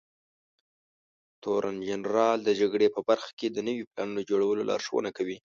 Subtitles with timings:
[1.41, 5.37] تورنجنرال د جګړې په برخه کې د نويو پلانونو جوړولو لارښونه کوي.